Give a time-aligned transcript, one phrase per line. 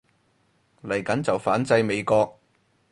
[0.81, 2.35] 嚟緊就反制美國